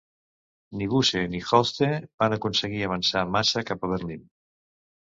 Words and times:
Ni 0.79 0.87
Busse 0.93 1.21
ni 1.35 1.41
Holste 1.49 1.91
van 2.25 2.39
aconseguir 2.39 2.83
avançar 2.89 3.25
massa 3.39 3.69
cap 3.71 3.89
a 3.89 3.93
Berlín. 3.97 4.27